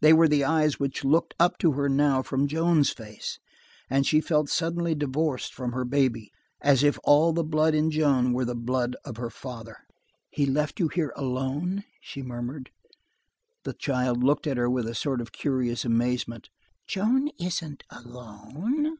[0.00, 3.38] They were the eyes which looked up to her now from Joan's face,
[3.88, 8.32] and she felt suddenly divorced from her baby, as if all the blood in Joan
[8.32, 9.86] were the blood of her father.
[10.30, 12.72] "He left you here alone?" she murmured.
[13.62, 16.50] The child looked at her with a sort of curious amazement.
[16.88, 18.98] "Joan isn't alone."